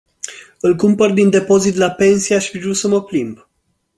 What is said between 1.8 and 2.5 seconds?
pensie aș